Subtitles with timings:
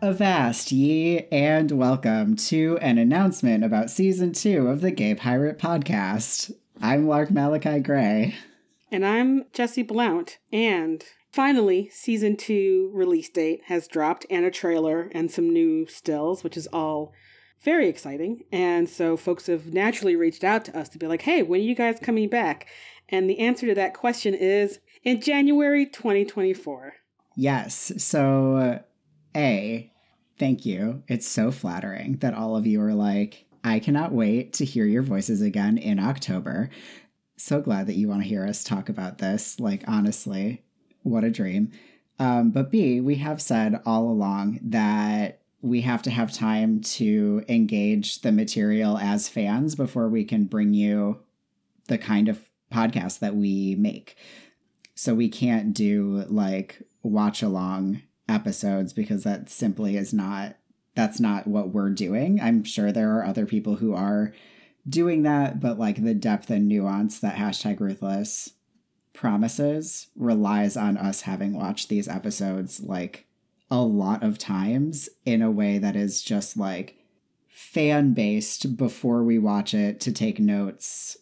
[0.00, 6.52] Avast ye and welcome to an announcement about season two of the Gay Pirate Podcast.
[6.80, 8.36] I'm Lark Malachi Gray.
[8.92, 10.38] And I'm Jesse Blount.
[10.52, 16.44] And finally, season two release date has dropped and a trailer and some new stills,
[16.44, 17.12] which is all
[17.64, 18.44] very exciting.
[18.52, 21.64] And so folks have naturally reached out to us to be like, hey, when are
[21.64, 22.68] you guys coming back?
[23.08, 26.92] And the answer to that question is in January 2024.
[27.34, 27.92] Yes.
[27.98, 28.80] So
[29.34, 29.90] a,
[30.38, 31.02] thank you.
[31.08, 35.02] It's so flattering that all of you are like, I cannot wait to hear your
[35.02, 36.70] voices again in October.
[37.36, 39.60] So glad that you want to hear us talk about this.
[39.60, 40.62] Like, honestly,
[41.02, 41.72] what a dream.
[42.18, 47.44] Um, but B, we have said all along that we have to have time to
[47.48, 51.20] engage the material as fans before we can bring you
[51.88, 52.40] the kind of
[52.72, 54.16] podcast that we make.
[54.94, 60.56] So we can't do like watch along episodes because that simply is not
[60.94, 62.40] that's not what we're doing.
[62.40, 64.34] I'm sure there are other people who are
[64.88, 68.50] doing that, but like the depth and nuance that hashtag ruthless
[69.12, 73.26] promises relies on us having watched these episodes like
[73.70, 76.96] a lot of times in a way that is just like
[77.48, 81.16] fan based before we watch it to take notes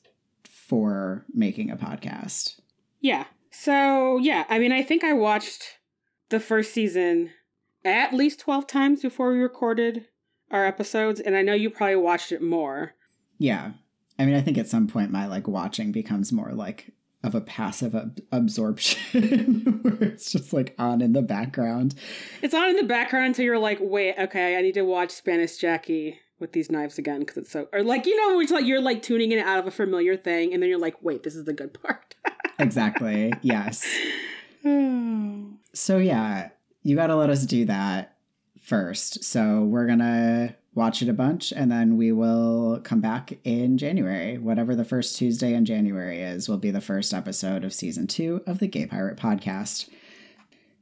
[0.44, 2.60] for making a podcast.
[3.00, 3.24] Yeah.
[3.50, 5.78] So, yeah, I mean, I think I watched
[6.28, 7.30] the first season
[7.84, 10.06] at least 12 times before we recorded
[10.50, 12.94] our episodes and I know you probably watched it more.
[13.38, 13.72] Yeah.
[14.18, 17.40] I mean, I think at some point my like watching becomes more like of a
[17.40, 21.94] passive ab- absorption where it's just like on in the background.
[22.42, 25.56] It's on in the background until you're like, "Wait, okay, I need to watch Spanish
[25.56, 28.80] Jackie with these knives again because it's so or like you know, it's like you're
[28.80, 31.44] like tuning in out of a familiar thing and then you're like, "Wait, this is
[31.44, 32.14] the good part."
[32.58, 33.32] exactly.
[33.42, 33.86] Yes.
[34.66, 35.52] Hmm.
[35.72, 36.48] so yeah,
[36.82, 38.16] you got to let us do that
[38.60, 39.22] first.
[39.22, 43.78] So we're going to watch it a bunch and then we will come back in
[43.78, 44.38] January.
[44.38, 48.42] Whatever the first Tuesday in January is, will be the first episode of season 2
[48.44, 49.88] of the Gay Pirate podcast.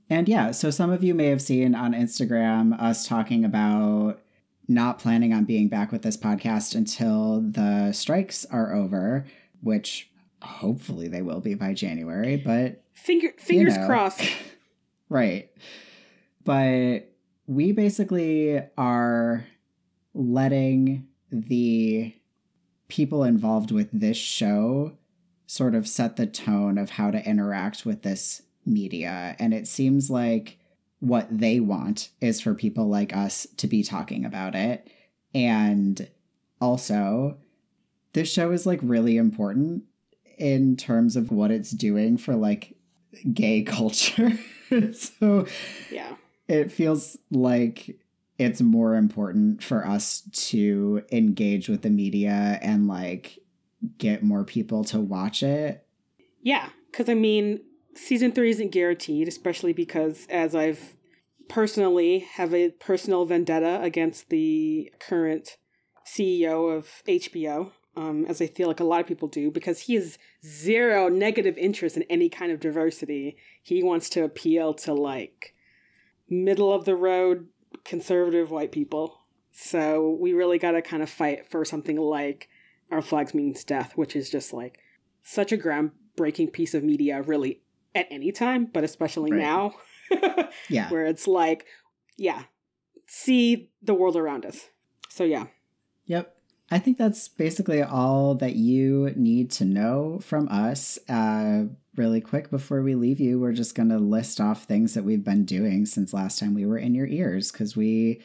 [0.08, 4.22] And yeah, so some of you may have seen on Instagram us talking about
[4.66, 9.26] not planning on being back with this podcast until the strikes are over,
[9.62, 10.10] which
[10.42, 14.22] hopefully they will be by January, but Finger, fingers you know, crossed.
[15.08, 15.50] right.
[16.44, 17.10] But
[17.46, 19.46] we basically are
[20.14, 22.14] letting the
[22.88, 24.92] people involved with this show
[25.46, 29.36] sort of set the tone of how to interact with this media.
[29.38, 30.58] And it seems like
[31.00, 34.88] what they want is for people like us to be talking about it.
[35.34, 36.08] And
[36.60, 37.36] also,
[38.12, 39.84] this show is like really important
[40.38, 42.76] in terms of what it's doing for like
[43.32, 44.38] gay culture.
[44.92, 45.46] so
[45.90, 46.16] yeah.
[46.46, 47.98] It feels like
[48.38, 53.38] it's more important for us to engage with the media and like
[53.98, 55.86] get more people to watch it.
[56.42, 57.60] Yeah, cuz I mean,
[57.94, 60.96] season 3 isn't guaranteed, especially because as I've
[61.48, 65.56] personally have a personal vendetta against the current
[66.06, 69.94] CEO of HBO um, as I feel like a lot of people do, because he
[69.94, 73.37] has zero negative interest in any kind of diversity.
[73.62, 75.55] He wants to appeal to like
[76.28, 77.49] middle of the road
[77.84, 79.21] conservative white people.
[79.53, 82.49] So we really got to kind of fight for something like
[82.91, 84.78] Our Flags Means Death, which is just like
[85.22, 87.62] such a groundbreaking piece of media, really,
[87.94, 89.41] at any time, but especially right.
[89.41, 89.75] now.
[90.69, 90.91] yeah.
[90.91, 91.66] Where it's like,
[92.16, 92.44] yeah,
[93.06, 94.69] see the world around us.
[95.09, 95.47] So yeah.
[96.06, 96.33] Yep.
[96.74, 100.98] I think that's basically all that you need to know from us.
[101.08, 105.04] Uh, really quick before we leave you, we're just going to list off things that
[105.04, 108.20] we've been doing since last time we were in your ears because we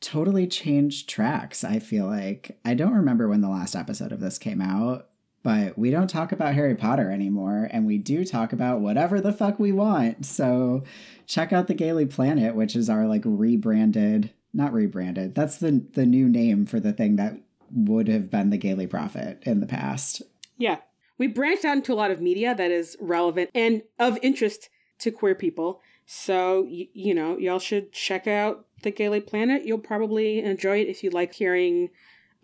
[0.00, 1.62] totally changed tracks.
[1.62, 5.06] I feel like I don't remember when the last episode of this came out,
[5.44, 9.32] but we don't talk about Harry Potter anymore, and we do talk about whatever the
[9.32, 10.26] fuck we want.
[10.26, 10.82] So
[11.28, 15.36] check out the Gayly Planet, which is our like rebranded, not rebranded.
[15.36, 17.38] That's the the new name for the thing that
[17.70, 20.22] would have been the Gayly Prophet in the past.
[20.58, 20.78] Yeah.
[21.18, 24.68] We branched out into a lot of media that is relevant and of interest
[24.98, 25.80] to queer people.
[26.04, 29.64] So, y- you know, y'all should check out the Gayly Planet.
[29.64, 31.90] You'll probably enjoy it if you like hearing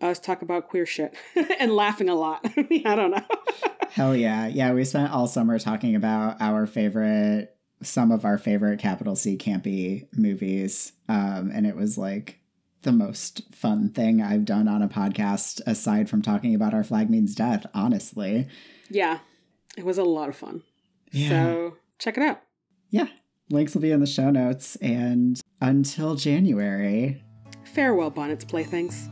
[0.01, 1.15] us talk about queer shit
[1.59, 2.45] and laughing a lot.
[2.57, 3.23] I don't know.
[3.91, 4.47] Hell yeah.
[4.47, 9.37] Yeah, we spent all summer talking about our favorite, some of our favorite capital C
[9.37, 10.93] campy movies.
[11.07, 12.39] Um, and it was like
[12.83, 17.09] the most fun thing I've done on a podcast aside from talking about our flag
[17.09, 18.47] means death, honestly.
[18.89, 19.19] Yeah.
[19.77, 20.63] It was a lot of fun.
[21.11, 21.29] Yeah.
[21.29, 22.41] So check it out.
[22.89, 23.07] Yeah.
[23.49, 24.75] Links will be in the show notes.
[24.77, 27.23] And until January,
[27.73, 29.09] farewell, Bonnet's Playthings.